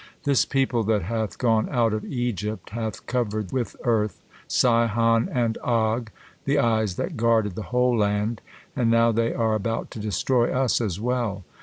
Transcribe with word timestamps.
This 0.23 0.45
people 0.45 0.81
that 0.85 1.03
hath 1.03 1.37
gone 1.37 1.69
out 1.69 1.93
of 1.93 2.03
Egypt 2.05 2.71
hath 2.71 3.05
covered 3.05 3.51
with 3.51 3.75
earth 3.83 4.23
Sihon 4.47 5.29
and 5.31 5.59
Og, 5.59 6.09
the 6.45 6.57
eyes 6.57 6.95
that 6.95 7.15
guarded 7.17 7.53
the 7.53 7.61
whole 7.69 7.95
land, 7.95 8.41
and 8.75 8.89
now 8.89 9.11
they 9.11 9.31
are 9.31 9.53
about 9.53 9.91
to 9.91 9.99
destroy 9.99 10.51
us 10.51 10.81
as 10.81 10.99
well. 10.99 11.43